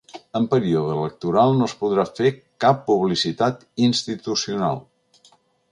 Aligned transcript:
En 0.37 0.45
període 0.53 0.95
electoral 1.01 1.53
no 1.59 1.67
es 1.71 1.75
podrà 1.83 2.07
fer 2.21 2.33
cap 2.67 2.81
publicitat 2.89 3.63
institucional. 3.91 4.85